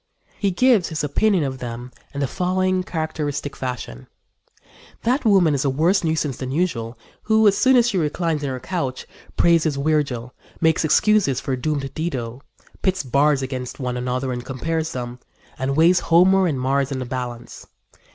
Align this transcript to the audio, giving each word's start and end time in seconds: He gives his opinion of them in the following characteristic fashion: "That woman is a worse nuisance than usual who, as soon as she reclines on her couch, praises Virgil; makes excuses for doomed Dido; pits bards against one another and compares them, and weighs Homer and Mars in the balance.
He 0.39 0.49
gives 0.49 0.87
his 0.89 1.03
opinion 1.03 1.43
of 1.43 1.59
them 1.59 1.91
in 2.11 2.21
the 2.21 2.27
following 2.27 2.81
characteristic 2.81 3.55
fashion: 3.55 4.07
"That 5.03 5.25
woman 5.25 5.53
is 5.53 5.63
a 5.63 5.69
worse 5.69 6.03
nuisance 6.03 6.37
than 6.37 6.49
usual 6.51 6.97
who, 7.21 7.47
as 7.47 7.55
soon 7.55 7.75
as 7.75 7.87
she 7.87 7.99
reclines 7.99 8.43
on 8.43 8.49
her 8.49 8.59
couch, 8.59 9.05
praises 9.37 9.75
Virgil; 9.75 10.33
makes 10.59 10.83
excuses 10.83 11.39
for 11.39 11.55
doomed 11.55 11.93
Dido; 11.93 12.41
pits 12.81 13.03
bards 13.03 13.43
against 13.43 13.79
one 13.79 13.95
another 13.95 14.33
and 14.33 14.43
compares 14.43 14.91
them, 14.93 15.19
and 15.59 15.75
weighs 15.77 15.99
Homer 15.99 16.47
and 16.47 16.59
Mars 16.59 16.91
in 16.91 16.97
the 16.97 17.05
balance. 17.05 17.67